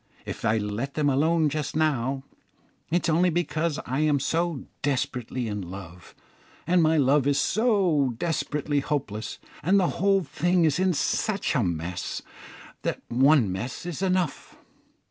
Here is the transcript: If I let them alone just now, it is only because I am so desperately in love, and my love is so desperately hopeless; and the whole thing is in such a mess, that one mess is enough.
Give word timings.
If 0.25 0.43
I 0.43 0.57
let 0.57 0.95
them 0.95 1.11
alone 1.11 1.47
just 1.47 1.75
now, 1.75 2.23
it 2.89 3.05
is 3.05 3.09
only 3.13 3.29
because 3.29 3.77
I 3.85 3.99
am 3.99 4.19
so 4.19 4.63
desperately 4.81 5.47
in 5.47 5.61
love, 5.61 6.15
and 6.65 6.81
my 6.81 6.97
love 6.97 7.27
is 7.27 7.37
so 7.37 8.15
desperately 8.17 8.79
hopeless; 8.79 9.37
and 9.61 9.79
the 9.79 9.89
whole 9.99 10.23
thing 10.23 10.65
is 10.65 10.79
in 10.79 10.93
such 10.95 11.53
a 11.53 11.61
mess, 11.61 12.23
that 12.81 13.03
one 13.09 13.51
mess 13.51 13.85
is 13.85 14.01
enough. 14.01 14.57